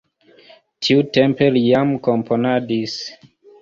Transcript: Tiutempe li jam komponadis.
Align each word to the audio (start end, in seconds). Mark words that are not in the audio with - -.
Tiutempe 0.87 1.51
li 1.59 1.63
jam 1.69 1.95
komponadis. 2.11 3.01